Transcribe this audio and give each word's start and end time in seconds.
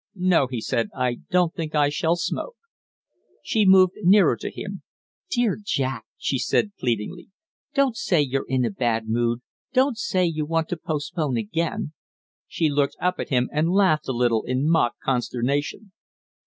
"No," 0.15 0.47
he 0.47 0.61
said, 0.61 0.89
"I 0.95 1.19
don't 1.29 1.53
think 1.53 1.75
I 1.75 1.89
shall 1.89 2.15
smoke." 2.15 2.55
She 3.43 3.67
moved 3.67 3.93
nearer 3.97 4.35
to 4.35 4.49
him. 4.49 4.81
"Dear 5.29 5.59
Jack," 5.63 6.05
she 6.17 6.39
said, 6.39 6.71
pleadingly, 6.79 7.29
"don't 7.75 7.95
say 7.95 8.19
you're 8.19 8.47
in 8.47 8.65
a 8.65 8.71
bad 8.71 9.03
mood. 9.07 9.41
Don't 9.73 9.99
say 9.99 10.25
you 10.25 10.47
want 10.47 10.69
to 10.69 10.75
postpone 10.77 11.37
again." 11.37 11.93
She 12.47 12.67
looked 12.67 12.95
up 12.99 13.19
at 13.19 13.29
him 13.29 13.47
and 13.53 13.69
laughed 13.73 14.07
a 14.07 14.11
little 14.11 14.41
in 14.43 14.67
mock 14.67 14.95
consternation. 15.03 15.91